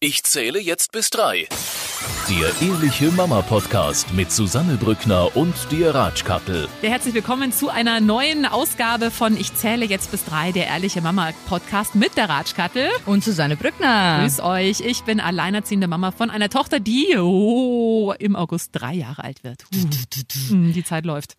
[0.00, 1.48] Ich zähle jetzt bis drei.
[2.30, 6.68] Der Ehrliche Mama Podcast mit Susanne Brückner und dir Ratschkattel.
[6.82, 11.00] Ja, herzlich willkommen zu einer neuen Ausgabe von Ich zähle jetzt bis drei, der Ehrliche
[11.00, 12.88] Mama Podcast mit der Ratschkattel.
[13.06, 14.20] Und Susanne Brückner.
[14.20, 14.82] Grüß euch.
[14.82, 19.64] Ich bin alleinerziehende Mama von einer Tochter, die oh, im August drei Jahre alt wird.
[19.74, 21.34] Uh, die Zeit läuft.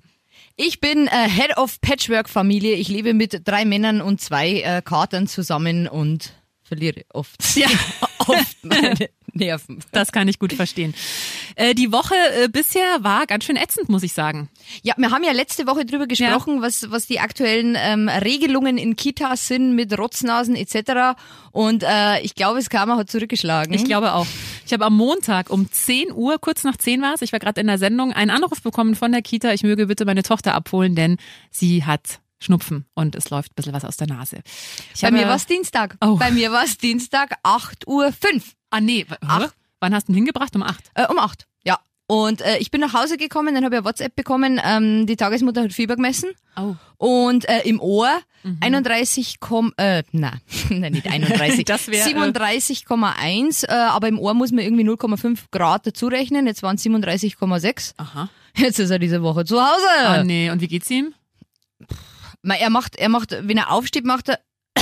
[0.58, 2.74] Ich bin äh, Head of Patchwork Familie.
[2.74, 6.34] Ich lebe mit drei Männern und zwei äh, Katern zusammen und
[6.70, 7.56] verliere oft.
[7.56, 7.68] Ja,
[8.20, 9.80] oft meine Nerven.
[9.92, 10.94] Das kann ich gut verstehen.
[11.56, 14.50] Äh, die Woche äh, bisher war ganz schön ätzend, muss ich sagen.
[14.84, 16.62] Ja, wir haben ja letzte Woche drüber gesprochen, ja.
[16.62, 21.20] was, was die aktuellen ähm, Regelungen in Kitas sind mit Rotznasen etc.
[21.52, 23.74] Und äh, ich glaube, das Karma hat zurückgeschlagen.
[23.74, 24.28] Ich glaube auch.
[24.66, 27.60] Ich habe am Montag um 10 Uhr, kurz nach 10 war es, ich war gerade
[27.60, 30.96] in der Sendung, einen Anruf bekommen von der Kita, ich möge bitte meine Tochter abholen,
[30.96, 31.18] denn
[31.50, 34.40] sie hat Schnupfen und es läuft ein bisschen was aus der Nase.
[34.96, 35.98] Ich Bei mir war es Dienstag.
[36.02, 36.16] Oh.
[36.16, 38.54] Bei mir war es Dienstag 8 Uhr 5.
[38.70, 39.52] Ah nee, Ach.
[39.80, 40.56] wann hast du ihn hingebracht?
[40.56, 40.92] Um 8?
[40.94, 41.80] Äh, um 8, ja.
[42.08, 45.16] Und äh, ich bin nach Hause gekommen, dann habe ich ein WhatsApp bekommen, ähm, die
[45.16, 46.30] Tagesmutter hat Fieber gemessen.
[46.56, 46.76] Oh.
[46.98, 48.10] Und äh, im Ohr
[48.44, 48.58] mhm.
[48.62, 49.38] 31,
[49.78, 50.34] äh, na,
[50.70, 55.86] nein, nicht 31, das wär, 37,1, äh, aber im Ohr muss man irgendwie 0,5 Grad
[55.86, 57.94] dazu rechnen, jetzt waren es 37,6.
[57.98, 58.30] Aha.
[58.56, 59.88] Jetzt ist er diese Woche zu Hause.
[60.04, 61.14] Ah nee, und wie geht's ihm?
[62.44, 64.40] Er macht, er macht, wenn er aufsteht, macht er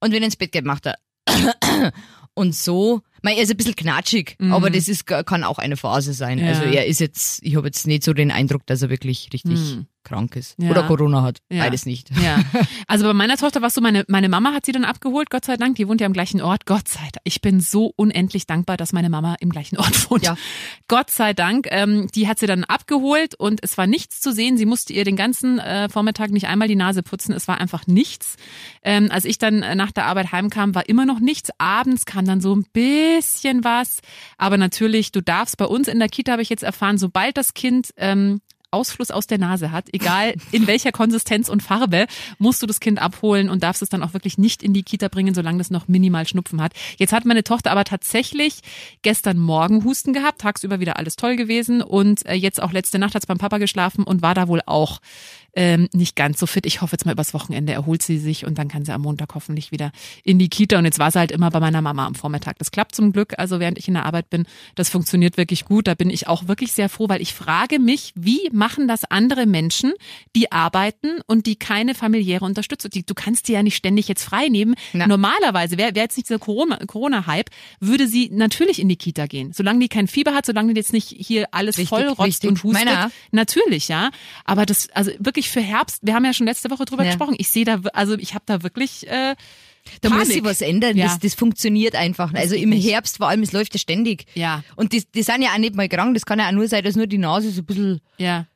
[0.00, 0.98] und wenn er ins Bett geht, macht er
[2.34, 3.02] und so.
[3.22, 4.52] Er ist ein bisschen knatschig, mhm.
[4.52, 6.38] aber das ist, kann auch eine Phase sein.
[6.38, 6.48] Ja.
[6.48, 9.74] Also er ist jetzt, ich habe jetzt nicht so den Eindruck, dass er wirklich richtig
[9.74, 10.56] mhm krank ist.
[10.58, 10.70] Ja.
[10.70, 11.38] Oder Corona hat.
[11.50, 11.64] Ja.
[11.64, 12.10] Beides nicht.
[12.22, 12.40] Ja.
[12.86, 15.44] Also bei meiner Tochter war es so, meine, meine Mama hat sie dann abgeholt, Gott
[15.44, 15.76] sei Dank.
[15.76, 16.66] Die wohnt ja am gleichen Ort.
[16.66, 17.20] Gott sei Dank.
[17.22, 20.24] Ich bin so unendlich dankbar, dass meine Mama im gleichen Ort wohnt.
[20.24, 20.36] Ja.
[20.88, 21.68] Gott sei Dank.
[21.70, 24.56] Ähm, die hat sie dann abgeholt und es war nichts zu sehen.
[24.56, 27.32] Sie musste ihr den ganzen äh, Vormittag nicht einmal die Nase putzen.
[27.32, 28.36] Es war einfach nichts.
[28.82, 31.50] Ähm, als ich dann äh, nach der Arbeit heimkam, war immer noch nichts.
[31.58, 34.00] Abends kam dann so ein bisschen was.
[34.38, 37.54] Aber natürlich, du darfst bei uns in der Kita, habe ich jetzt erfahren, sobald das
[37.54, 42.06] Kind ähm, Ausfluss aus der Nase hat, egal in welcher Konsistenz und Farbe,
[42.38, 45.08] musst du das Kind abholen und darfst es dann auch wirklich nicht in die Kita
[45.08, 46.72] bringen, solange es noch minimal Schnupfen hat.
[46.96, 48.60] Jetzt hat meine Tochter aber tatsächlich
[49.02, 53.14] gestern Morgen Husten gehabt, tagsüber wieder alles toll gewesen und äh, jetzt auch letzte Nacht
[53.14, 55.00] hat es beim Papa geschlafen und war da wohl auch
[55.54, 56.66] ähm, nicht ganz so fit.
[56.66, 59.34] Ich hoffe jetzt mal übers Wochenende erholt sie sich und dann kann sie am Montag
[59.34, 59.92] hoffentlich wieder
[60.24, 60.78] in die Kita.
[60.78, 62.58] Und jetzt war sie halt immer bei meiner Mama am Vormittag.
[62.58, 63.34] Das klappt zum Glück.
[63.38, 65.86] Also während ich in der Arbeit bin, das funktioniert wirklich gut.
[65.86, 69.46] Da bin ich auch wirklich sehr froh, weil ich frage mich, wie machen das andere
[69.46, 69.92] Menschen,
[70.36, 72.90] die arbeiten und die keine familiäre Unterstützung.
[73.06, 74.74] Du kannst die ja nicht ständig jetzt frei nehmen.
[74.92, 75.06] Na.
[75.06, 77.24] Normalerweise, wäre wär jetzt nicht dieser Corona-Hype, Corona
[77.80, 79.52] würde sie natürlich in die Kita gehen.
[79.52, 82.50] Solange die kein Fieber hat, solange die jetzt nicht hier alles richtig, vollrotzt richtig.
[82.50, 82.84] und hustet.
[82.84, 83.10] Meiner.
[83.30, 84.10] Natürlich, ja.
[84.44, 87.10] Aber das, also wirklich wirklich für Herbst, wir haben ja schon letzte Woche drüber ja.
[87.10, 89.34] gesprochen, ich sehe da, also ich habe da wirklich äh,
[90.02, 90.18] da Panik.
[90.18, 90.96] muss sich was ändern.
[90.96, 91.06] Ja.
[91.06, 92.34] Das, das funktioniert einfach.
[92.34, 94.26] Also im Herbst vor allem, es läuft ja ständig.
[94.34, 94.62] Ja.
[94.76, 96.14] Und die, die sind ja auch nicht mal krank.
[96.14, 98.46] Das kann ja auch nur sein, dass nur die Nase so ein bisschen ja.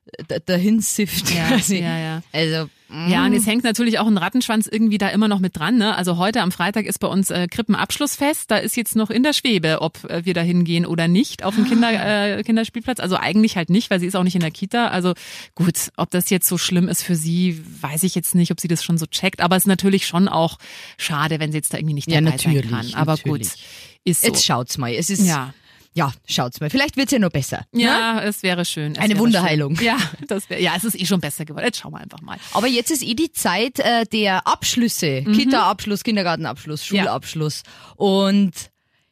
[0.45, 1.31] dahin sifft.
[1.35, 2.23] Ja, ja, ja.
[2.31, 2.69] Also
[3.09, 5.77] ja, und es hängt natürlich auch ein Rattenschwanz irgendwie da immer noch mit dran.
[5.77, 5.97] Ne?
[5.97, 8.51] Also heute am Freitag ist bei uns äh, Krippenabschlussfest.
[8.51, 11.55] Da ist jetzt noch in der Schwebe, ob äh, wir da hingehen oder nicht auf
[11.55, 11.91] dem Kinder,
[12.39, 13.01] äh, Kinderspielplatz.
[13.01, 14.89] Also eigentlich halt nicht, weil sie ist auch nicht in der Kita.
[14.89, 15.15] Also
[15.55, 18.69] gut, ob das jetzt so schlimm ist für sie, weiß ich jetzt nicht, ob sie
[18.69, 19.41] das schon so checkt.
[19.41, 20.59] Aber es ist natürlich schon auch
[20.97, 22.95] schade, wenn sie jetzt da irgendwie nicht dabei ja, sein kann.
[22.95, 23.51] Aber natürlich.
[23.51, 23.59] gut,
[24.05, 24.29] ist so.
[24.29, 24.93] Jetzt schaut's mal.
[24.93, 25.53] Es ist ja
[25.95, 26.71] ja, schaut's mal.
[26.71, 27.67] Vielleicht wird's ja noch besser.
[27.73, 28.25] Ja, ne?
[28.25, 28.93] es wäre schön.
[28.93, 29.77] Es Eine wäre Wunderheilung.
[29.77, 29.87] Schön.
[29.87, 31.65] Ja, das wär, ja, es ist eh schon besser geworden.
[31.65, 32.37] Jetzt schauen wir einfach mal.
[32.53, 35.23] Aber jetzt ist eh die Zeit äh, der Abschlüsse.
[35.25, 35.33] Mhm.
[35.33, 37.63] Kita-Abschluss, Kindergartenabschluss, Schulabschluss.
[37.65, 38.05] Ja.
[38.05, 38.53] Und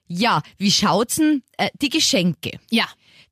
[0.09, 2.59] ja, wie schaut's denn äh, die Geschenke?
[2.71, 2.87] Ja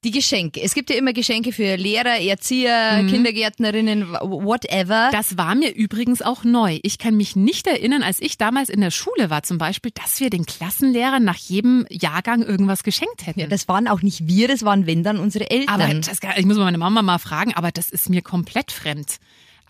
[0.04, 0.62] die Geschenke.
[0.62, 3.08] Es gibt ja immer Geschenke für Lehrer, Erzieher, mhm.
[3.08, 5.10] Kindergärtnerinnen, whatever.
[5.12, 6.78] Das war mir übrigens auch neu.
[6.82, 10.20] Ich kann mich nicht erinnern, als ich damals in der Schule war zum Beispiel, dass
[10.20, 13.40] wir den Klassenlehrern nach jedem Jahrgang irgendwas geschenkt hätten.
[13.40, 15.80] Ja, das waren auch nicht wir, das waren wenn dann unsere Eltern.
[15.80, 19.18] Aber das, ich muss meine Mama mal fragen, aber das ist mir komplett fremd.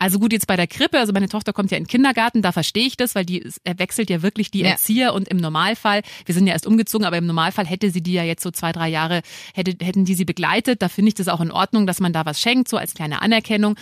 [0.01, 2.51] Also gut, jetzt bei der Krippe, also meine Tochter kommt ja in den Kindergarten, da
[2.51, 4.69] verstehe ich das, weil die wechselt ja wirklich die ja.
[4.69, 8.13] Erzieher und im Normalfall, wir sind ja erst umgezogen, aber im Normalfall hätte sie die
[8.13, 9.21] ja jetzt so zwei, drei Jahre,
[9.53, 10.81] hätte, hätten die sie begleitet.
[10.81, 13.21] Da finde ich das auch in Ordnung, dass man da was schenkt, so als kleine
[13.21, 13.75] Anerkennung.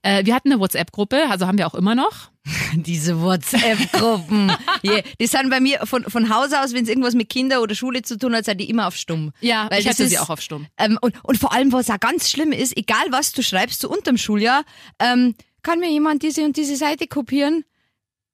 [0.00, 2.30] Äh, wir hatten eine WhatsApp-Gruppe, also haben wir auch immer noch.
[2.74, 4.52] Diese WhatsApp-Gruppen.
[4.84, 5.02] yeah.
[5.20, 8.02] Die sind bei mir von, von Haus aus, wenn es irgendwas mit Kinder oder Schule
[8.02, 9.32] zu tun hat, sind die immer auf Stumm.
[9.40, 10.66] Ja, Weil ich hatte ist, sie auch auf Stumm.
[10.78, 13.88] Ähm, und, und vor allem, was auch ganz schlimm ist, egal was du schreibst, so
[13.88, 14.64] unterm Schuljahr,
[15.00, 17.64] ähm, kann mir jemand diese und diese Seite kopieren?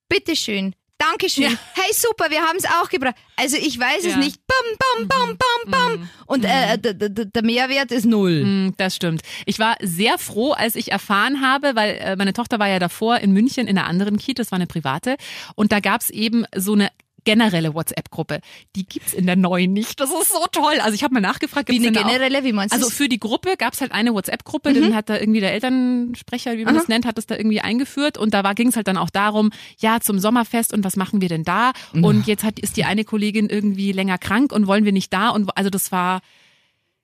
[0.09, 0.75] Bitteschön.
[0.99, 1.43] Dankeschön.
[1.43, 1.57] Ja.
[1.73, 3.15] Hey, super, wir haben es auch gebracht.
[3.35, 4.11] Also ich weiß ja.
[4.11, 4.39] es nicht.
[4.47, 5.82] Bam, bam, bam, bam, bam.
[6.25, 7.31] Und äh, mhm.
[7.31, 8.43] der Mehrwert ist null.
[8.43, 9.21] Mhm, das stimmt.
[9.45, 13.17] Ich war sehr froh, als ich erfahren habe, weil äh, meine Tochter war ja davor
[13.19, 15.15] in München in einer anderen Kita, das war eine private.
[15.55, 16.89] Und da gab es eben so eine
[17.23, 18.39] generelle WhatsApp-Gruppe.
[18.75, 19.99] Die gibt's in der neuen nicht.
[19.99, 20.79] Das ist so toll.
[20.81, 21.69] Also ich habe mal nachgefragt.
[21.69, 22.77] Wie gibt's eine denn da auch- generelle, wie meinst du?
[22.79, 26.65] also für die Gruppe gab's halt eine WhatsApp-Gruppe, dann hat da irgendwie der Elternsprecher, wie
[26.65, 29.09] man das nennt, hat das da irgendwie eingeführt und da war ging's halt dann auch
[29.09, 31.71] darum, ja zum Sommerfest und was machen wir denn da?
[31.93, 35.29] Und jetzt hat ist die eine Kollegin irgendwie länger krank und wollen wir nicht da
[35.29, 36.21] und also das war,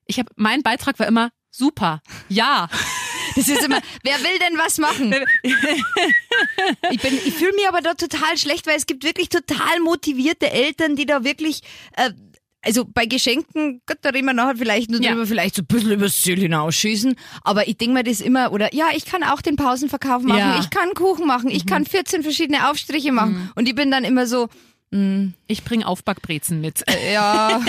[0.05, 2.67] ich habe mein Beitrag war immer super, ja.
[3.39, 5.15] Das ist immer, wer will denn was machen?
[6.91, 10.51] Ich, bin, ich fühle mich aber da total schlecht, weil es gibt wirklich total motivierte
[10.51, 11.61] Eltern, die da wirklich,
[11.95, 12.11] äh,
[12.61, 15.11] also bei Geschenken, Gott, da reden wir nachher vielleicht nur Ja.
[15.11, 18.73] drüber, vielleicht so ein bisschen übers Ziel hinausschießen, aber ich denke mir das immer, oder
[18.73, 20.59] ja, ich kann auch den Pausenverkauf machen, Ja.
[20.59, 24.27] ich kann Kuchen machen, ich kann 14 verschiedene Aufstriche machen und ich bin dann immer
[24.27, 24.49] so,
[25.51, 26.83] Ich bringe Aufbackbrezen mit.
[27.11, 27.59] ja,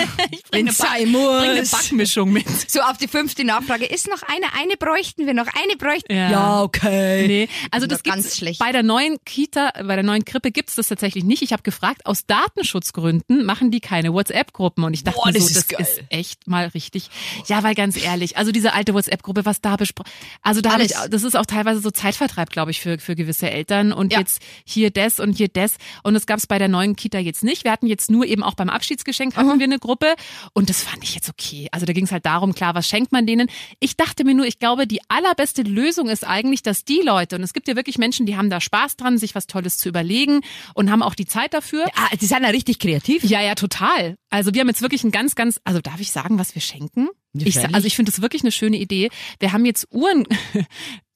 [0.51, 1.63] Back- sein Bring eine.
[1.63, 2.45] Backmischung mit.
[2.69, 6.61] So auf die fünfte Nachfrage, ist noch eine, eine bräuchten wir noch, eine bräuchten Ja.
[6.61, 7.27] okay.
[7.27, 8.59] Nee, also Das gibt's ganz schlecht.
[8.59, 11.41] bei der neuen Kita, bei der neuen Krippe gibt's das tatsächlich nicht.
[11.41, 15.49] Ich habe gefragt, aus Datenschutzgründen machen die keine WhatsApp-Gruppen und ich dachte Boah, das so,
[15.49, 15.81] ist das geil.
[15.81, 17.09] ist echt mal richtig.
[17.47, 20.09] Ja, weil ganz ehrlich, also diese alte WhatsApp-Gruppe, was da besprochen,
[20.43, 23.91] also da ich, das ist auch teilweise so Zeitvertreib, glaube ich, für für gewisse Eltern
[23.91, 24.19] und Ja.
[24.19, 27.63] jetzt hier das und hier das und das gab's bei der neuen Kita jetzt nicht.
[27.63, 30.15] Wir hatten jetzt nur eben auch beim Abschiedsgeschenk hatten wir eine Gruppe
[30.53, 31.67] und das fand ich jetzt okay.
[31.71, 33.49] Also da ging's halt darum, klar, was schenkt man denen?
[33.79, 37.43] Ich dachte mir nur, ich glaube, die allerbeste Lösung ist eigentlich, dass die Leute, und
[37.43, 40.41] es gibt ja wirklich Menschen, die haben da Spaß dran, sich was Tolles zu überlegen
[40.73, 41.85] und haben auch die Zeit dafür.
[41.95, 43.23] Ah, die sind ja richtig kreativ.
[43.23, 44.17] Ja, ja, total.
[44.31, 47.09] Also wir haben jetzt wirklich ein ganz, ganz, also darf ich sagen, was wir schenken?
[47.33, 49.09] Ich, also ich finde das wirklich eine schöne Idee.
[49.39, 50.25] Wir haben jetzt Uhren.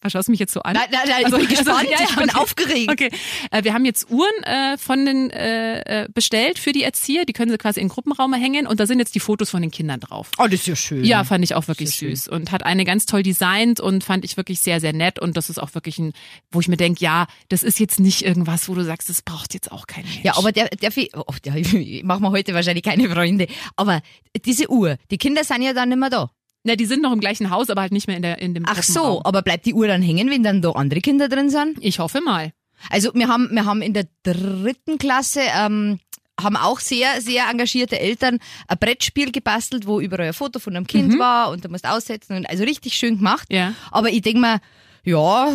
[0.01, 0.73] Was schaust du mich jetzt so an?
[0.75, 2.37] Nein, nein, nein, ich Also- bin gespannt, also, ja, ja, ich bin okay.
[2.39, 2.91] aufgeregt.
[2.91, 3.09] Okay,
[3.49, 7.25] äh, wir haben jetzt Uhren äh, von den äh, äh, bestellt für die Erzieher.
[7.25, 9.63] Die können sie quasi in den Gruppenraum hängen und da sind jetzt die Fotos von
[9.63, 10.29] den Kindern drauf.
[10.37, 11.03] Oh, das ist ja schön.
[11.03, 12.15] Ja, fand ich auch wirklich Sehr schön.
[12.15, 15.37] süß und hat eine ganz toll designt und fand ich wirklich sehr, sehr nett und
[15.37, 16.13] das ist auch wirklich ein,
[16.51, 19.55] wo ich mir denke, ja, das ist jetzt nicht irgendwas, wo du sagst, das braucht
[19.55, 20.19] jetzt auch kein Mensch.
[20.21, 23.47] Ja, aber der, der, oh, der ich mach mir heute wahrscheinlich keine Freunde.
[23.75, 24.01] Aber
[24.45, 26.31] diese Uhr, die Kinder sind ja dann nicht mehr da.
[26.63, 28.63] Na, die sind noch im gleichen Haus, aber halt nicht mehr in, der, in dem
[28.67, 31.77] Ach so, aber bleibt die Uhr dann hängen, wenn dann da andere Kinder drin sind?
[31.79, 32.53] Ich hoffe mal.
[32.89, 35.99] Also wir haben, wir haben in der dritten Klasse ähm,
[36.41, 40.87] haben auch sehr, sehr engagierte Eltern ein Brettspiel gebastelt, wo überall ein Foto von einem
[40.87, 43.47] Kind war und da musst aussetzen und also richtig schön gemacht.
[43.51, 43.73] Ja.
[43.91, 44.59] Aber ich denk mir,
[45.03, 45.53] ja,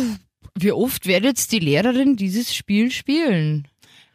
[0.57, 3.67] wie oft wird jetzt die Lehrerin dieses Spiel spielen?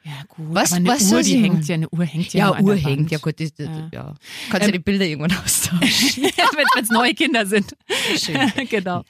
[0.06, 0.46] Ja, gut.
[0.50, 2.98] Was- aber eine was Uhr, die hängt ja, eine Uhr hängt ja Ja, Uhr hängt,
[3.00, 3.10] Wand.
[3.10, 3.88] ja gut, das, das, Ja.
[3.92, 4.14] ja.
[4.50, 6.22] Kannst du die Bilder irgendwann austauschen.
[6.76, 7.74] wenn es neue Kinder sind.
[8.16, 8.52] Schön.
[8.70, 9.02] genau.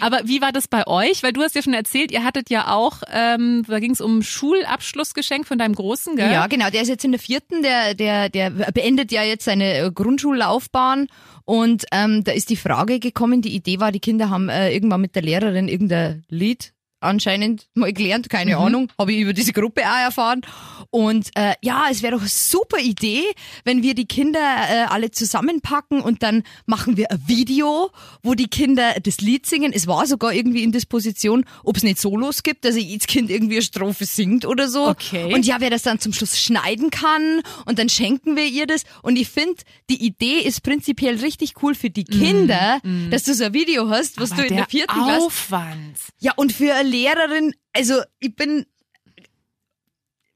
[0.00, 1.22] Aber wie war das bei euch?
[1.22, 4.22] Weil du hast ja schon erzählt, ihr hattet ja auch, ähm, da ging es um
[4.22, 6.32] Schulabschlussgeschenk von deinem Großen, gell?
[6.32, 6.68] Ja, genau.
[6.70, 11.06] Der ist jetzt in der vierten, der, der, der beendet ja jetzt seine äh, Grundschullaufbahn.
[11.44, 15.00] Und ähm, da ist die Frage gekommen, die Idee war, die Kinder haben äh, irgendwann
[15.00, 19.82] mit der Lehrerin irgendein Lied anscheinend mal gelernt, keine Ahnung, habe ich über diese Gruppe
[19.82, 20.42] auch erfahren.
[20.90, 23.22] Und äh, ja, es wäre doch eine super Idee,
[23.64, 27.90] wenn wir die Kinder äh, alle zusammenpacken und dann machen wir ein Video,
[28.22, 29.72] wo die Kinder das Lied singen.
[29.72, 33.56] Es war sogar irgendwie in Disposition, ob es nicht Solos gibt, dass jedes Kind irgendwie
[33.56, 34.88] eine Strophe singt oder so.
[34.88, 35.32] Okay.
[35.32, 38.82] Und ja, wer das dann zum Schluss schneiden kann und dann schenken wir ihr das.
[39.02, 42.80] Und ich finde, die Idee ist prinzipiell richtig cool für die Kinder,
[43.10, 45.26] dass du so ein Video hast, was Aber du in der vierten Klasse.
[45.26, 45.96] Aufwand.
[46.18, 48.66] Ja, und für Lehrerin, also ich bin,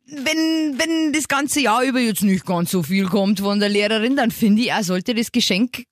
[0.06, 4.16] wenn, wenn das ganze Jahr über jetzt nicht ganz so viel kommt von der Lehrerin,
[4.16, 5.84] dann finde ich, auch sollte das Geschenk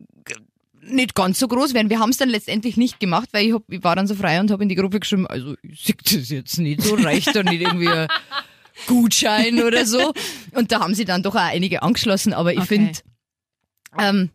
[0.84, 1.90] nicht ganz so groß werden.
[1.90, 4.40] Wir haben es dann letztendlich nicht gemacht, weil ich, hab, ich war dann so frei
[4.40, 7.42] und habe in die Gruppe geschrieben, also ich sehe das jetzt nicht so, reicht da
[7.42, 8.08] nicht irgendwie ein
[8.88, 10.12] Gutschein oder so.
[10.52, 12.66] Und da haben sie dann doch auch einige angeschlossen, aber ich Okay.
[12.66, 12.92] finde,
[13.98, 14.30] ähm,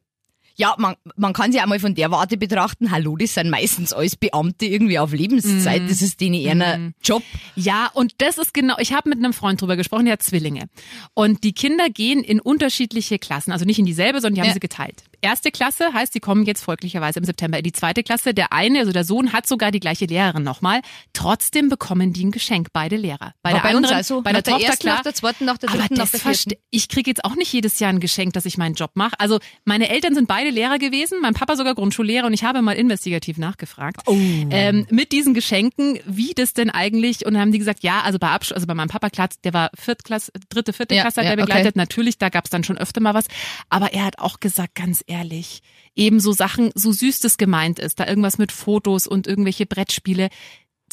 [0.60, 2.90] ja, man, man kann sie auch mal von der Warte betrachten.
[2.92, 5.84] Hallo, das sind meistens alles Beamte irgendwie auf Lebenszeit.
[5.88, 7.22] Das ist denen eher ein Job.
[7.56, 10.68] Ja, und das ist genau, ich habe mit einem Freund drüber gesprochen, der hat Zwillinge.
[11.14, 14.54] Und die Kinder gehen in unterschiedliche Klassen, also nicht in dieselbe, sondern die haben Ja.
[14.54, 15.04] sie geteilt.
[15.22, 18.34] Erste Klasse heißt, die kommen jetzt folglicherweise im September in die zweite Klasse.
[18.34, 20.82] Der eine, also der Sohn, hat sogar die gleiche Lehrerin nochmal.
[21.14, 23.34] Trotzdem bekommen die ein Geschenk, beide Lehrer.
[23.42, 24.96] Bei War der bei anderen, also bei nach der, Tochter ersten, klar.
[24.98, 26.54] nach der zweiten, nach der Aber dritten, nach der vierten.
[26.70, 29.20] ich kriege jetzt auch nicht jedes Jahr ein Geschenk, dass ich meinen Job mache.
[29.20, 32.74] Also meine Eltern sind beide Lehrer gewesen, mein Papa sogar Grundschullehrer und ich habe mal
[32.74, 34.16] investigativ nachgefragt Oh.
[34.16, 38.20] ähm, mit diesen Geschenken, wie das denn eigentlich und dann haben die gesagt, ja, also
[38.20, 41.26] bei Abschluss, also bei meinem Papa klar, der war Viertklasse, dritte, vierte Ja, Klasse hat
[41.26, 41.80] ja, er begleitet, okay.
[41.80, 43.26] natürlich, da gab es dann schon öfter mal was,
[43.70, 45.62] aber er hat auch gesagt, ganz ehrlich,
[45.96, 50.30] eben so Sachen, so süß das gemeint ist, da irgendwas mit Fotos und irgendwelche Brettspiele,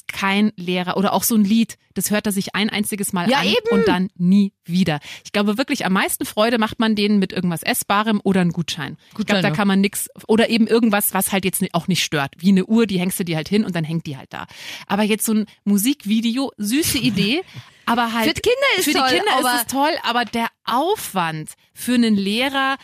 [0.06, 3.38] kein Lehrer oder auch so ein Lied, das hört er sich ein einziges Mal Ja,
[3.38, 3.68] an eben.
[3.70, 5.00] und dann nie wieder.
[5.24, 8.96] Ich glaube wirklich, am meisten Freude macht man denen mit irgendwas Essbarem oder einem Gutschein.
[9.08, 12.02] ich Gutschein, glaube, da kann man nix oder eben irgendwas, was halt jetzt auch nicht
[12.02, 12.34] stört.
[12.38, 14.46] Wie eine Uhr, die hängst du dir halt hin und dann hängt die halt da.
[14.86, 17.42] Aber jetzt so ein Musikvideo, süße Idee,
[17.86, 20.48] aber halt Für die Kinder ist für die toll, Kinder ist es toll, aber der
[20.64, 22.76] Aufwand für einen Lehrer,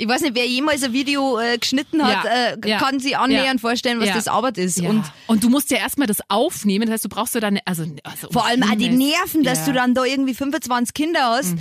[0.00, 3.18] Ich weiß nicht, wer jemals ein Video äh, geschnitten hat, Ja, äh, ja, kann sich
[3.18, 4.14] annähernd vorstellen, was ja.
[4.14, 4.78] das Arbeit ist.
[4.78, 4.88] ja.
[4.88, 7.84] Und und du musst ja erstmal das aufnehmen, das heißt, du brauchst ja dann also,
[8.04, 9.64] also vor allem auch die Nerven, dass Ja.
[9.66, 11.56] du dann da irgendwie 25 Kinder hast.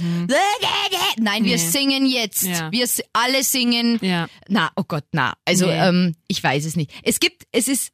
[1.18, 1.58] Nein, wir Nee.
[1.58, 2.44] singen jetzt.
[2.44, 2.72] Ja.
[2.72, 3.98] Wir alle singen.
[4.02, 4.28] Ja.
[4.48, 5.34] Na, oh Gott, na.
[5.46, 5.74] Also, Nee.
[5.90, 6.92] ähm, ich weiß es nicht.
[7.04, 7.90] Es gibt, es ist,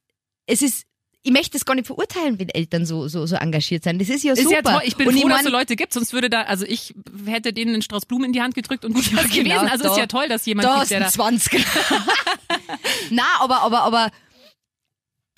[0.45, 0.83] es ist,
[1.25, 3.99] ich möchte es gar nicht verurteilen, wenn Eltern so, so, so engagiert sind.
[4.01, 4.55] Das ist ja Ist super.
[4.55, 4.81] ja toll.
[4.85, 6.93] Ich bin Und froh, dass mein- es so Leute gibt, sonst würde da, also ich
[7.25, 9.67] hätte denen einen Strauß Blumen in die Hand gedrückt und gut Ja, genau, gewesen.
[9.69, 11.09] Also da- ist ja toll, dass jemand Da gibt, ist der ein da.
[11.09, 11.65] 20.
[13.11, 14.09] Na, aber, aber, aber,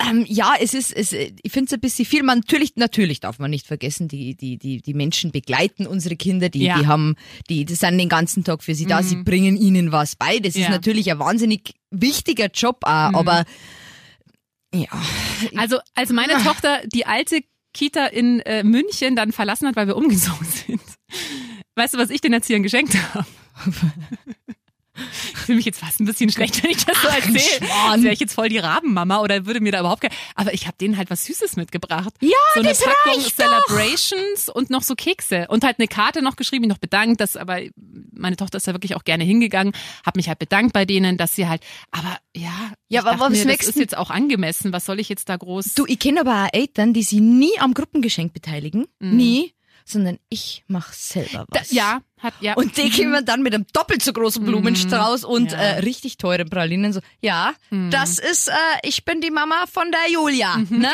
[0.08, 2.22] ähm, ja, es ist, es, ich finde es ein bisschen viel.
[2.22, 6.48] Man, natürlich, natürlich darf man nicht vergessen, die, die, die, die Menschen begleiten unsere Kinder,
[6.50, 6.76] die, Ja.
[6.76, 6.80] Mhm.
[6.80, 7.16] die haben,
[7.48, 10.38] die, die sind den ganzen Tag für sie da, sie bringen ihnen was bei.
[10.38, 10.68] Das ist Ja.
[10.68, 10.72] Mhm.
[10.74, 13.44] natürlich ein wahnsinnig wichtiger Job auch, aber,
[14.76, 14.88] ja.
[15.56, 17.42] Also als meine Tochter die alte
[17.72, 20.80] Kita in äh, München dann verlassen hat, weil wir umgezogen sind.
[21.74, 23.26] Weißt du, was ich den Erziehern geschenkt habe?
[24.96, 27.38] Ich fühle mich jetzt fast ein bisschen schlecht, wenn ich das so erzähle.
[27.38, 28.02] Schmarrn.
[28.02, 30.10] Wäre ich jetzt voll die Rabenmama oder würde mir da überhaupt kein...
[30.34, 32.14] Aber ich habe denen halt was Süßes mitgebracht.
[32.20, 33.66] Ja, so eine das Packung reicht doch.
[33.66, 35.46] Celebrations und noch so Kekse.
[35.48, 37.60] Und halt eine Karte noch geschrieben, mich noch bedankt, dass aber
[38.16, 39.72] meine Tochter ist da wirklich auch gerne hingegangen,
[40.04, 41.62] habe mich halt bedankt bei denen, dass sie halt...
[41.90, 44.72] Aber ja, Ja, aber was mir, das ist jetzt auch angemessen.
[44.72, 45.74] Was soll ich jetzt da groß...
[45.74, 48.86] Du, ich kenne aber auch Eltern, die sich nie am Gruppengeschenk beteiligen.
[49.00, 49.52] Nie.
[49.88, 51.46] Sondern ich mach selber Mhm.
[51.52, 51.70] Da, was.
[51.70, 52.54] ja, hat ja.
[52.54, 55.58] Und die kommen dann mit einem doppelt so großen Blumenstrauß und Ja.
[55.58, 58.52] äh, richtig teuren Pralinen so, ja, das ist, äh,
[58.82, 60.56] ich bin die Mama von der Julia.
[60.56, 60.66] Ne?
[60.68, 60.88] Genau.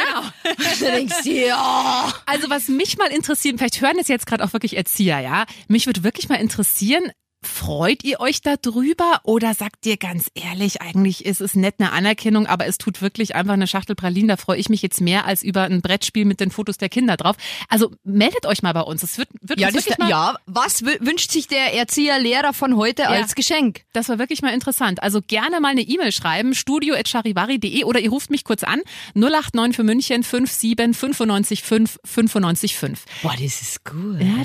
[0.80, 2.12] denkst ja.
[2.26, 5.46] Also was mich mal interessiert, vielleicht hören es jetzt gerade auch wirklich Erzieher, ja.
[5.68, 7.10] Mich würde wirklich mal interessieren,
[7.42, 12.46] freut ihr euch darüber oder sagt ihr ganz ehrlich, eigentlich ist es nett eine Anerkennung,
[12.46, 15.42] aber es tut wirklich einfach eine Schachtel Pralinen, da freue ich mich jetzt mehr als
[15.42, 17.36] über ein Brettspiel mit den Fotos der Kinder drauf.
[17.68, 19.02] Also meldet euch mal bei uns.
[19.02, 22.52] Es wird, wird Ja, das, wirklich mal, ja, was wü- wünscht sich der Erzieher, Lehrer
[22.52, 23.82] von heute als Geschenk?
[23.92, 25.02] Das war wirklich mal interessant.
[25.02, 28.80] Also gerne mal eine E-Mail schreiben, studio.charivari.de oder ihr ruft mich kurz an,
[29.14, 33.04] 089 für München 57 95 5 95 5.
[33.22, 34.20] Boah, das ist gut.
[34.20, 34.44] Ja,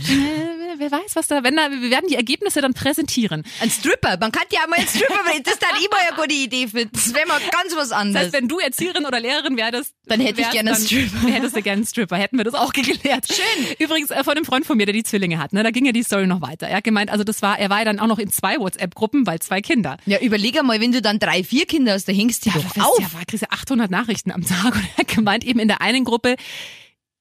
[0.78, 3.44] wer weiß, was da, wenn da, wir werden die Ergebnisse dann präsentieren.
[3.62, 6.68] Ein Stripper, man kann ja mal einen Stripper das ist dann immer eine gute Idee
[6.68, 8.26] für, das wäre mal ganz was Das anderes.
[8.26, 11.28] heißt, wenn du Erzieherin oder Lehrerin wärst, Dann hätte ich wärst, gerne einen Stripper.
[11.28, 13.28] Hättest du gerne einen Stripper, hätten wir das auch geklärt.
[13.28, 13.76] Schön.
[13.80, 15.92] Übrigens äh, von einem Freund von mir, der die Zwillinge hat, ne, da ging ja
[15.92, 16.68] die Story noch weiter.
[16.68, 19.26] Er hat gemeint, also das war, er war ja dann auch noch in zwei WhatsApp-Gruppen,
[19.28, 19.98] weil zwei Kinder.
[20.06, 22.86] ja, überleg einmal, wenn du dann drei, vier Kinder hast, da hängst du Ja, doch
[22.86, 23.00] auf.
[23.00, 25.82] Ja, war, kriegst du 800 Nachrichten am Tag und er hat gemeint, eben in der
[25.82, 26.36] einen Gruppe,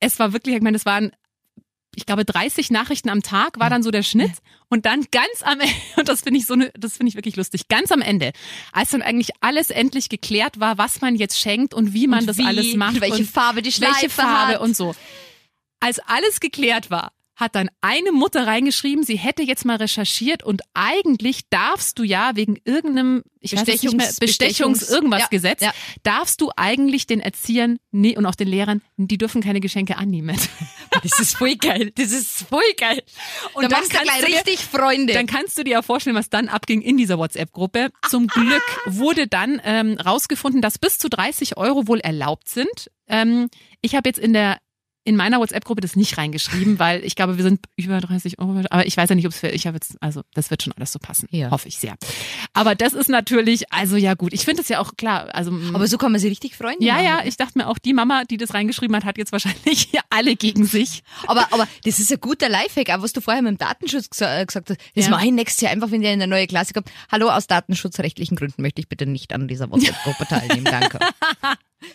[0.00, 1.12] es war wirklich, ich meine, es waren,
[1.96, 4.32] ich glaube, 30 Nachrichten am Tag war dann so der Schnitt
[4.68, 7.36] und dann ganz am Ende, und das finde ich so eine, das finde ich wirklich
[7.36, 8.32] lustig, ganz am Ende,
[8.72, 12.26] als dann eigentlich alles endlich geklärt war, was man jetzt schenkt und wie man Und
[12.26, 14.60] das wie, alles macht und welche Farbe die Schleife welche Farbe hat.
[14.60, 14.94] und so.
[15.80, 20.62] Als alles geklärt war, hat dann eine Mutter reingeschrieben, sie hätte jetzt mal recherchiert und
[20.72, 25.20] eigentlich darfst du ja wegen irgendeinem, ich weiß es nicht mehr, Bestechungs- Bestechungs, Bestechungs- irgendwas
[25.20, 25.72] ja, Gesetz, ja.
[26.02, 30.36] darfst du eigentlich den Erziehern nee, und auch den Lehrern, die dürfen keine Geschenke annehmen.
[31.02, 31.92] Das ist voll geil.
[31.94, 33.02] Das ist voll geil.
[33.54, 35.12] Und da dann machst du kannst gleich du dir- richtig Freunde.
[35.12, 37.90] Dann kannst du dir ja vorstellen, was dann abging in dieser WhatsApp-Gruppe.
[38.08, 42.90] Zum Glück wurde dann ähm, rausgefunden, dass bis zu 30 Euro wohl erlaubt sind.
[43.08, 43.48] Ähm,
[43.82, 44.58] ich habe jetzt in der
[45.06, 48.60] in meiner WhatsApp-Gruppe das nicht reingeschrieben, weil ich glaube, wir sind über 30 Euro.
[48.70, 50.74] Aber ich weiß ja nicht, ob es für, ich habe jetzt, also das wird schon
[50.76, 51.28] alles so passen.
[51.30, 51.50] Ja.
[51.50, 51.94] Hoffe ich sehr.
[52.52, 55.34] Aber das ist natürlich, also ja gut, ich finde es ja auch klar.
[55.34, 56.76] Also Aber so kann man sie richtig freuen.
[56.80, 59.88] ja, ja, ich dachte mir auch, die Mama, die das reingeschrieben hat, hat jetzt wahrscheinlich
[59.90, 61.02] hier alle gegen sich.
[61.26, 64.44] Aber, aber das ist ein guter Lifehack, auch was du vorher mit dem Datenschutz äh,
[64.44, 64.78] gesagt hast.
[64.94, 65.10] Das Ja.
[65.12, 66.90] mache ich nächstes Jahr einfach, wenn ihr in eine neue Klasse kommt.
[67.12, 70.64] Hallo, aus datenschutzrechtlichen Gründen möchte ich bitte nicht an dieser WhatsApp-Gruppe teilnehmen.
[70.64, 70.98] Danke.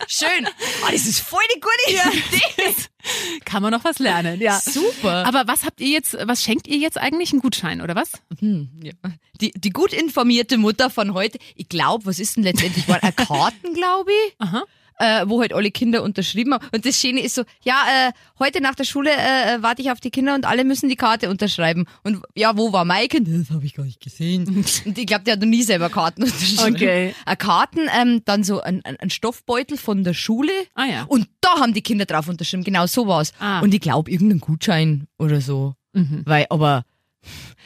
[0.06, 0.46] Schön.
[0.46, 2.74] Oh, das ist voll die gute Idee.
[3.44, 4.60] Kann man noch was lernen, ja.
[4.60, 5.26] Super.
[5.26, 7.32] Aber was habt ihr jetzt, was schenkt ihr jetzt eigentlich?
[7.32, 8.12] Einen Gutschein oder was?
[8.38, 8.92] Hm, ja.
[9.40, 12.86] die, die gut informierte Mutter von heute, ich glaube, was ist denn letztendlich?
[12.88, 14.34] War Karten, glaube ich.
[14.38, 14.62] Aha.
[14.98, 16.66] Äh, wo halt alle Kinder unterschrieben haben.
[16.72, 19.90] Und das Schöne ist so, ja, äh, heute nach der Schule äh, äh, warte ich
[19.90, 21.86] auf die Kinder und alle müssen die Karte unterschreiben.
[22.02, 23.28] Und ja, wo war mein Kind?
[23.28, 24.46] Das habe ich gar nicht gesehen.
[24.84, 26.74] und ich glaube, der hat noch nie selber Karten unterschrieben.
[26.74, 27.14] Okay.
[27.26, 30.52] Äh, Karten, ähm, dann so ein, ein, ein Stoffbeutel von der Schule.
[30.74, 31.04] Ah ja.
[31.04, 32.64] Und da haben die Kinder drauf unterschrieben.
[32.64, 33.32] Genau so war's.
[33.38, 33.60] Ah.
[33.60, 35.74] Und ich glaube, irgendein Gutschein oder so.
[35.92, 36.22] Mhm.
[36.24, 36.84] Weil, aber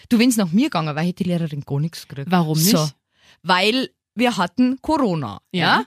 [0.08, 2.30] du, wenn's nach mir gegangen, weil hätte die Lehrerin gar nichts gekriegt.
[2.30, 2.70] Warum nicht?
[2.70, 2.88] So,
[3.42, 5.40] weil wir hatten Corona.
[5.52, 5.60] Ja.
[5.60, 5.84] Ja.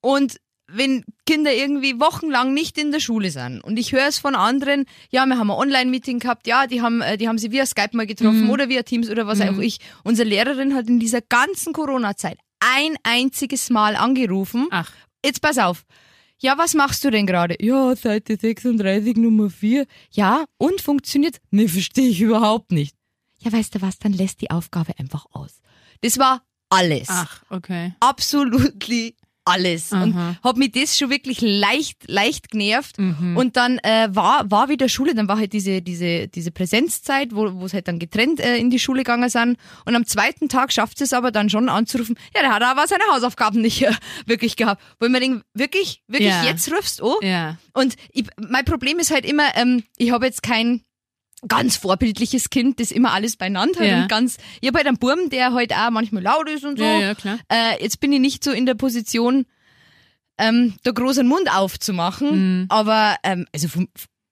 [0.00, 4.34] Und wenn Kinder irgendwie wochenlang nicht in der Schule sind und ich höre es von
[4.34, 7.66] anderen, ja, wir haben ein Online-Meeting gehabt, ja, die haben, äh, die haben sie via
[7.66, 8.50] Skype mal getroffen Mhm.
[8.50, 9.78] oder via Teams oder was auch ich.
[10.04, 14.66] Unsere Lehrerin hat in dieser ganzen Corona-Zeit ein einziges Mal angerufen.
[14.70, 14.90] Ach,
[15.24, 15.84] Jetzt pass auf.
[16.38, 17.56] Ja, was machst du denn gerade?
[17.60, 19.86] Ja, Seite 36, Nummer 4.
[20.12, 21.38] Ja, und funktioniert?
[21.50, 22.94] Nee, verstehe ich überhaupt nicht.
[23.40, 25.60] Ja, weißt du was, dann lässt die Aufgabe einfach aus.
[26.02, 27.08] Das war alles.
[27.08, 27.94] ach, okay.
[28.00, 29.14] Absolutely
[29.46, 29.92] alles.
[29.92, 30.36] Und Aha.
[30.42, 32.98] hat mich das schon wirklich leicht, leicht genervt.
[32.98, 33.36] Mhm.
[33.36, 37.46] Und dann äh, war, war wieder Schule, dann war halt diese, diese, diese Präsenzzeit, wo
[37.54, 39.56] wo es halt dann getrennt äh, in die Schule gegangen sind.
[39.84, 43.04] Und am zweiten Tag schafft es aber dann schon anzurufen, ja, der hat aber seine
[43.12, 43.92] Hausaufgaben nicht äh,
[44.26, 44.82] wirklich gehabt.
[44.98, 46.44] Wo ich mir denke, wirklich, wirklich, Ja.
[46.44, 47.14] jetzt rufst du?
[47.22, 47.56] Ja.
[47.72, 50.82] Und ich, mein Problem ist halt immer, ähm, ich habe jetzt kein
[51.48, 54.02] ganz vorbildliches Kind, das immer alles beieinander hat Ja.
[54.02, 56.84] und ganz, ich habe halt einen Burm, der halt auch manchmal laut ist und so.
[56.84, 57.38] Ja, ja, klar.
[57.52, 59.44] Äh, jetzt bin ich nicht so in der Position,
[60.38, 62.66] ähm, da großen Mund aufzumachen, Mhm.
[62.68, 63.68] aber ähm, also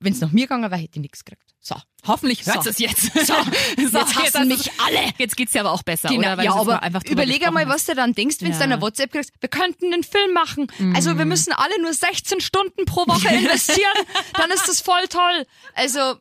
[0.00, 1.42] wenn es nach mir gegangen wäre, hätte ich nichts gekriegt.
[1.60, 1.76] So.
[2.06, 2.68] Hoffentlich hört So.
[2.70, 3.00] es jetzt.
[3.26, 3.32] So,
[3.78, 4.98] jetzt hassen hast mich du- alle.
[5.16, 6.36] Jetzt geht's dir aber auch besser, Genau, oder?
[6.36, 8.58] Weil ja, du jetzt aber einfach überleg einmal, was du dann denkst, wenn du Ja.
[8.60, 9.32] deiner WhatsApp kriegst.
[9.40, 10.66] Wir könnten einen Film machen.
[10.94, 11.18] Also Mhm.
[11.18, 13.94] wir müssen alle nur 16 Stunden pro Woche investieren.
[14.34, 15.46] dann ist das voll toll.
[15.74, 16.16] Also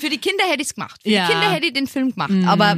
[0.00, 1.00] für die Kinder hätte ich's gemacht.
[1.02, 1.26] Für Ja.
[1.26, 2.32] die Kinder hätte ich den Film gemacht.
[2.46, 2.76] Aber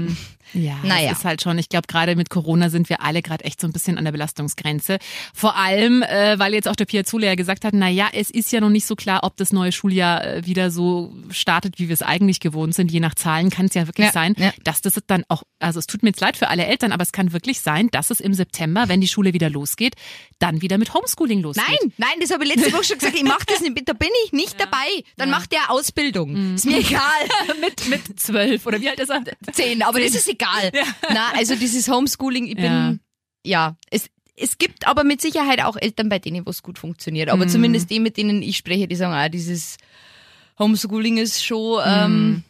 [0.54, 1.10] Ja, Naja.
[1.12, 3.66] es ist halt schon, ich glaube, gerade mit Corona sind wir alle gerade echt so
[3.66, 4.98] ein bisschen an der Belastungsgrenze.
[5.34, 8.52] Vor allem, äh, weil jetzt auch der Piazzolo ja gesagt hat, na ja, es ist
[8.52, 11.94] ja noch nicht so klar, ob das neue Schuljahr äh, wieder so startet, wie wir
[11.94, 12.90] es eigentlich gewohnt sind.
[12.90, 14.52] Je nach Zahlen kann es ja wirklich Ja, sein, ja.
[14.64, 17.12] dass das dann auch, also es tut mir jetzt leid für alle Eltern, aber es
[17.12, 19.94] kann wirklich sein, dass es im September, wenn die Schule wieder losgeht,
[20.38, 21.64] dann wieder mit Homeschooling losgeht.
[21.68, 23.16] Nein, nein, das habe ich letzte Woche schon gesagt.
[23.16, 23.88] Ich mache das nicht.
[23.88, 24.76] Da bin ich nicht dabei.
[25.16, 26.54] Dann macht der Ausbildung.
[26.54, 27.00] Ist mir egal.
[27.60, 29.22] mit, mit zwölf oder wie alt ist er?
[29.52, 30.41] Zehn, aber das ist egal.
[31.12, 32.94] Na, also dieses Homeschooling, ich bin, Ja.
[33.44, 34.06] ja, es,
[34.36, 37.28] es gibt aber mit Sicherheit auch Eltern, bei denen wo es gut funktioniert.
[37.28, 37.32] Mhm.
[37.32, 39.76] Aber zumindest die, mit denen ich spreche, die sagen, ah, dieses
[40.58, 42.42] Homeschooling ist schon ähm,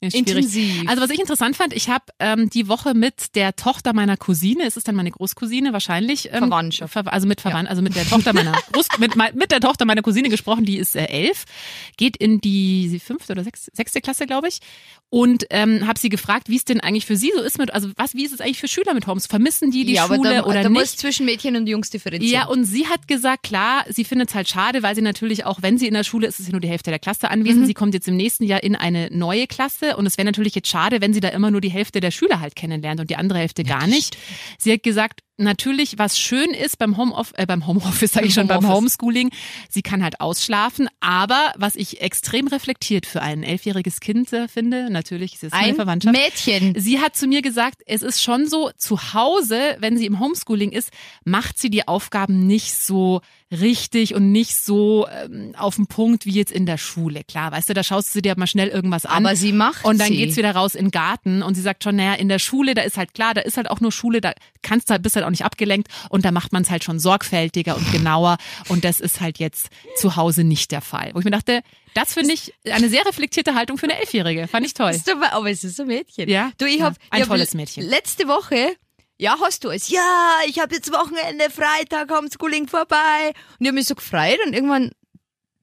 [0.00, 0.28] Ist schwierig.
[0.28, 0.88] intensiv.
[0.88, 4.64] Also was ich interessant fand, ich habe ähm, die Woche mit der Tochter meiner Cousine,
[4.66, 6.92] es ist dann meine Großcousine wahrscheinlich, ähm, Verwandtschaft.
[6.92, 10.02] ver also mit Verwandt, also mit der Tochter meiner Groß mit, mit der Tochter meiner
[10.02, 11.44] Cousine gesprochen, die ist äh, elf,
[11.96, 14.58] geht in die fünfte oder sechste, sechste Klasse, glaube ich,
[15.14, 17.90] und ähm, habe sie gefragt, wie es denn eigentlich für sie so ist mit, also
[17.96, 19.26] was, wie ist es eigentlich für Schüler mit Homes?
[19.26, 20.80] Vermissen die die ja, aber Schule da, oder da nicht?
[20.80, 22.32] muss zwischen Mädchen und Jungs differenzieren.
[22.32, 25.60] Ja, und sie hat gesagt, klar, sie findet es halt schade, weil sie natürlich auch,
[25.60, 27.32] wenn sie in der Schule ist, ist sie nur die Hälfte der Klasse Mhm.
[27.32, 27.66] anwesend.
[27.66, 30.68] Sie kommt jetzt im nächsten Jahr in eine neue Klasse und es wäre natürlich jetzt
[30.68, 33.38] schade, wenn sie da immer nur die Hälfte der Schüler halt kennenlernt und die andere
[33.40, 34.16] Hälfte gar nicht.
[34.56, 38.46] Sie hat gesagt, natürlich, was schön ist beim Homeoffice, äh, beim Homeoffice sage ich schon,
[38.46, 38.98] beim Homeoffice.
[38.98, 39.30] Homeschooling,
[39.68, 44.90] sie kann halt ausschlafen, aber was ich extrem reflektiert für ein elfjähriges Kind äh, finde,
[44.90, 46.16] natürlich ist es meine ein Verwandtschaft.
[46.16, 46.74] Mädchen.
[46.78, 50.72] Sie hat zu mir gesagt, es ist schon so, zu Hause, wenn sie im Homeschooling
[50.72, 50.90] ist,
[51.24, 53.20] macht sie die Aufgaben nicht so
[53.52, 57.22] richtig und nicht so ähm, auf den Punkt wie jetzt in der Schule.
[57.24, 59.24] Klar, weißt du, da schaust du dir mal schnell irgendwas an.
[59.26, 60.16] Aber sie macht Und dann sie.
[60.16, 62.82] geht's wieder raus in den Garten und sie sagt schon, naja, in der Schule, da
[62.82, 65.24] ist halt klar, da ist halt auch nur Schule, da kannst du halt, bist halt
[65.26, 68.38] auch nicht abgelenkt und da macht man es halt schon sorgfältiger und genauer
[68.68, 71.10] und das ist halt jetzt zu Hause nicht der Fall.
[71.12, 71.60] Wo ich mir dachte,
[71.94, 74.48] das finde ich eine sehr reflektierte Haltung für eine Elfjährige.
[74.48, 74.98] Fand ich toll.
[75.30, 76.28] Aber, es ist ein Mädchen.
[76.28, 76.50] Ja?
[76.56, 77.84] Du, ich Ja, hab, ein ich hab tolles le- Mädchen.
[77.86, 78.74] Letzte Woche,
[79.18, 79.88] ja, hast du es.
[79.88, 83.28] Ja, ich habe jetzt Wochenende, Freitag, Homeschooling vorbei.
[83.28, 84.90] Und ich habe mich so gefreut und irgendwann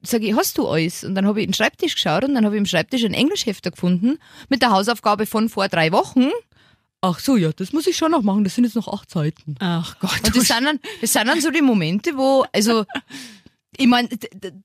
[0.02, 1.04] sage ich, hast du alles?
[1.04, 3.12] Und dann habe ich in den Schreibtisch geschaut und dann habe ich im Schreibtisch einen
[3.14, 6.28] Englischhefter gefunden mit der Hausaufgabe von vor drei Wochen.
[7.02, 8.44] Ach so, ja, das muss ich schon noch machen.
[8.44, 9.56] Das sind jetzt noch acht Seiten.
[9.60, 10.20] Ach Gott.
[10.24, 12.84] Und das sind dann, das sind dann so die Momente, wo, also,
[13.76, 14.08] ich meine,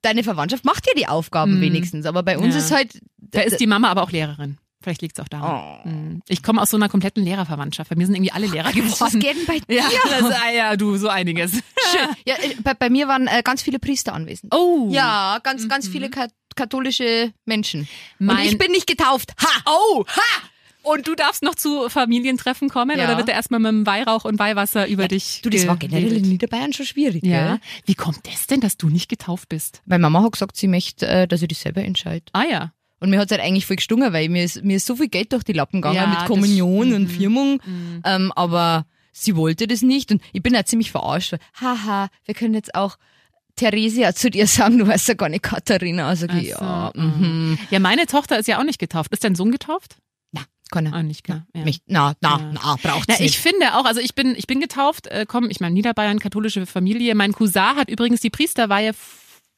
[0.02, 2.60] deine Verwandtschaft macht ja die Aufgaben wenigstens, aber bei uns Ja.
[2.60, 4.58] ist halt, Da ist die Mama aber auch Lehrerin.
[4.86, 5.82] Vielleicht liegt's auch daran.
[5.84, 5.90] Oh.
[5.90, 6.22] Mhm.
[6.28, 7.90] Ich komme aus so einer kompletten Lehrerverwandtschaft.
[7.90, 9.20] Bei mir sind irgendwie alle Lehrer was geworden.
[9.20, 9.78] geht denn bei dir?
[9.82, 11.54] Ja, das, ah, ja, du, so einiges.
[11.54, 12.10] Schön.
[12.28, 14.54] Ja, äh, bei, bei mir waren äh, ganz viele Priester anwesend.
[14.54, 14.90] Oh.
[14.92, 17.88] Ja, ganz, ganz viele ka katholische Menschen.
[18.20, 19.34] Mein- Und ich bin nicht getauft.
[19.42, 19.64] Ha!
[19.66, 20.22] Oh, ha!
[20.84, 23.06] Und du darfst noch zu Familientreffen kommen Ja.
[23.06, 26.14] oder wird er erstmal mit dem Weihrauch und Weihwasser über dich Du, das war generell
[26.14, 27.48] in Niederbayern schon schwierig, Ja.
[27.48, 27.60] gell?
[27.86, 29.82] Wie kommt das denn, dass du nicht getauft bist?
[29.88, 32.26] Weil Mama hat gesagt, sie möchte, äh, dass ich das selber entscheide.
[32.34, 32.72] Ah ja.
[33.06, 35.32] Und mir hat's halt eigentlich voll gestungen, weil mir ist, mir ist so viel Geld
[35.32, 37.08] durch die Lappen gegangen Ja, mit das- Kommunion und mhm.
[37.10, 37.62] Firmung.
[38.04, 41.32] Ähm, aber sie wollte das nicht und ich bin ja ziemlich verarscht.
[41.34, 42.98] weil, Haha, wir können jetzt auch
[43.56, 46.08] Theresia zu dir sagen, du heißt ja gar nicht Katharina.
[46.10, 47.58] Also Ach ja, so, mhm.
[47.70, 49.14] Ja, meine Tochter ist ja auch nicht getauft.
[49.14, 49.96] Ist dein Sohn getauft?
[50.34, 50.42] na,
[50.72, 50.94] kann er.
[50.94, 51.46] Ah, nicht klar.
[51.56, 51.64] Ja.
[51.64, 52.52] Mich, na, na, Ja.
[52.54, 53.38] na, braucht's Na, ich nicht.
[53.38, 57.16] finde auch, also ich bin, ich bin getauft, äh, komm, ich meine Niederbayern, katholische Familie.
[57.16, 58.92] Mein Cousin hat übrigens die Priesterweihe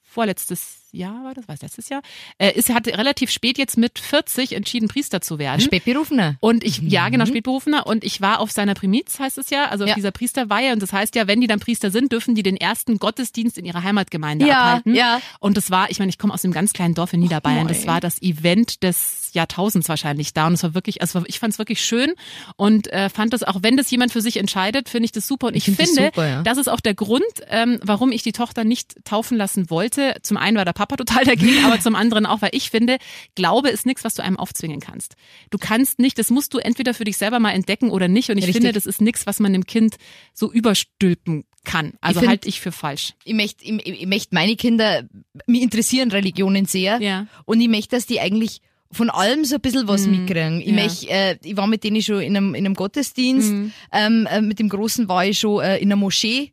[0.04, 2.02] vorletztes Jahr war das, war es letztes Jahr,
[2.38, 5.62] äh, ist, hat relativ spät jetzt mit 40 entschieden, Priester zu werden.
[5.62, 6.36] Spätberufener.
[6.40, 7.86] Und ich, ja, genau, Spätberufener.
[7.88, 9.96] Und ich war auf seiner Primiz, heißt es ja, also auf Ja.
[9.96, 10.74] dieser Priesterweihe.
[10.74, 13.66] Und das heißt ja, wenn die dann Priester sind, dürfen die den ersten Gottesdienst in
[13.66, 14.96] ihrer Heimatgemeinde Ja, abhalten.
[14.96, 15.22] ja.
[15.40, 17.66] Und das war, ich meine, ich komme aus einem ganz kleinen Dorf in Niederbayern.
[17.66, 20.48] Oh, das war das Event des Jahrtausends wahrscheinlich da.
[20.48, 22.14] Und es war wirklich, also ich fand es wirklich schön
[22.56, 25.48] und äh, fand das, auch wenn das jemand für sich entscheidet, finde ich das super.
[25.48, 26.44] Und ich, find das finde, super, ja.
[26.44, 30.16] das ist auch der Grund, ähm, warum ich die Tochter nicht taufen lassen wollte.
[30.22, 32.98] Zum einen war der Papa total dagegen, aber zum anderen auch, weil ich finde,
[33.36, 35.16] Glaube ist nichts, was du einem aufzwingen kannst.
[35.50, 38.30] Du kannst nicht, das musst du entweder für dich selber mal entdecken oder nicht.
[38.30, 38.64] Und ich Richtig.
[38.64, 39.98] finde, das ist nichts, was man dem Kind
[40.34, 41.94] so überstülpen kann.
[42.02, 43.14] Also find- halte ich für falsch.
[43.24, 45.04] ich möchte, ich, ich möchte meine Kinder,
[45.46, 47.00] mich interessieren Religionen sehr.
[47.02, 47.28] Ja.
[47.46, 48.62] Und ich möchte, dass die eigentlich
[48.92, 50.62] von allem so ein bisschen was mitkriegen.
[50.62, 50.78] Ich, Mhm.
[50.78, 50.84] ja.
[50.84, 53.72] möchte, äh, ich war mit denen schon in einem, in einem Gottesdienst, Mhm.
[53.92, 56.52] ähm, äh, mit dem Großen war ich schon äh, in einer Moschee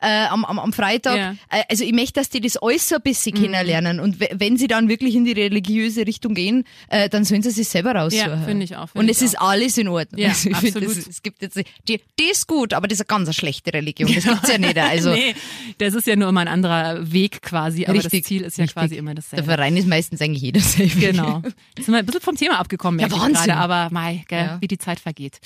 [0.00, 1.16] äh, am, am, am Freitag.
[1.16, 1.32] Ja.
[1.32, 1.38] Mhm.
[1.50, 4.00] Äh, also ich möchte, dass die das alles so ein bisschen kennenlernen.
[4.00, 7.50] Und we- wenn sie dann wirklich in die religiöse Richtung gehen, äh, dann sollen sie
[7.50, 8.28] sich selber raussuchen.
[8.30, 10.20] Ja, finde ich auch, finde Und es ist alles in Ordnung.
[10.20, 10.88] Ja, also ich absolut.
[10.96, 11.56] das, es gibt jetzt,
[11.88, 14.12] die, die ist gut, aber das ist eine ganz schlechte Religion.
[14.14, 14.74] Das gibt's ja nicht.
[14.94, 15.34] Also nee,
[15.78, 18.64] das ist ja nur immer ein anderer Weg quasi, aber Richtig, das Ziel ist ja
[18.64, 18.74] richtig.
[18.80, 19.44] quasi immer der dasselbe.
[19.46, 21.00] Verein ist meistens eigentlich jeder selber.
[21.00, 21.42] Genau.
[21.76, 23.32] Jetzt sind wir ein bisschen vom Thema abgekommen, Ja, Wahnsinn.
[23.46, 24.60] gerade, aber mei, gell, Ja.
[24.60, 25.38] wie die Zeit vergeht.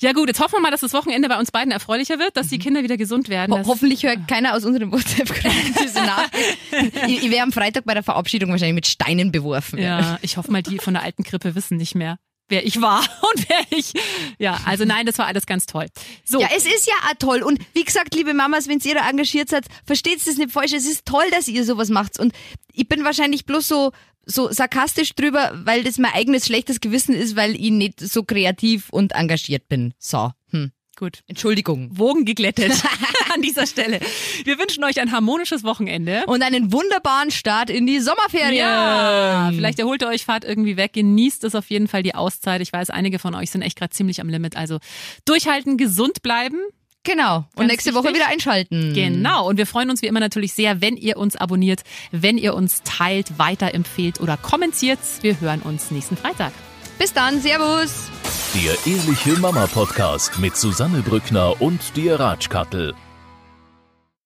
[0.00, 2.48] Ja gut, jetzt hoffen wir mal, dass das Wochenende bei uns beiden erfreulicher wird, dass
[2.48, 3.52] die Kinder wieder gesund werden.
[3.54, 5.50] Ho hoffentlich hört keiner aus unserem WhatsApp-Gruppe
[5.82, 6.58] diese Nachricht.
[7.06, 9.78] Ich, ich wäre am Freitag bei der Verabschiedung wahrscheinlich mit Steinen beworfen.
[9.78, 13.00] Ja, ich hoffe mal, die von der alten Krippe wissen nicht mehr, wer ich war
[13.34, 13.92] und wer ich.
[14.38, 15.86] Ja, also nein, das war alles ganz toll.
[16.24, 17.42] So, Ja, es ist ja auch toll.
[17.42, 20.72] Und wie gesagt, liebe Mamas, wenn ihr da engagiert seid, versteht das nicht falsch.
[20.72, 22.18] Es ist toll, dass ihr sowas macht.
[22.18, 22.32] Und
[22.72, 23.92] ich bin wahrscheinlich bloß so,
[24.26, 28.90] so sarkastisch drüber, weil das mein eigenes schlechtes Gewissen ist, weil ich nicht so kreativ
[28.90, 29.94] und engagiert bin.
[29.98, 30.72] So, hm.
[30.96, 31.22] gut.
[31.26, 31.88] Entschuldigung.
[31.98, 32.72] Wogen geglättet
[33.34, 34.00] an dieser Stelle.
[34.44, 36.24] Wir wünschen euch ein harmonisches Wochenende.
[36.26, 38.54] Und einen wunderbaren Start in die Sommerferien.
[38.54, 42.60] Ja, vielleicht erholt ihr euch, fahrt irgendwie weg, genießt es auf jeden Fall die Auszeit.
[42.60, 44.56] Ich weiß, einige von euch sind echt gerade ziemlich am Limit.
[44.56, 44.78] Also
[45.24, 46.58] durchhalten, gesund bleiben.
[47.04, 47.36] Genau.
[47.36, 48.20] Und Ganz nächste Woche wichtig.
[48.22, 48.94] wieder einschalten.
[48.94, 49.48] Genau.
[49.48, 52.82] Und wir freuen uns wie immer natürlich sehr, wenn ihr uns abonniert, wenn ihr uns
[52.82, 54.98] teilt, weiterempfehlt oder kommentiert.
[55.20, 56.52] Wir hören uns nächsten Freitag.
[56.98, 57.40] Bis dann.
[57.40, 58.08] Servus.
[58.54, 62.94] Der Ehrliche Mama Podcast mit Susanne Brückner und dir Ratschkattel.